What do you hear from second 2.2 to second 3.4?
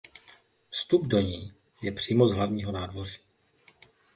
z hlavního nádvoří.